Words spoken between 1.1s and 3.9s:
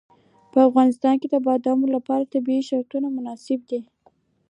کې د بادامو لپاره طبیعي شرایط مناسب دي.